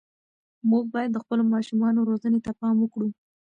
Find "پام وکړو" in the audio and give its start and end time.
2.59-3.09